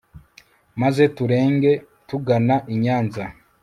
maze 0.81 1.03
turenge 1.15 1.71
tugana 2.07 2.55
i 2.73 2.75
nyanza 2.83 3.23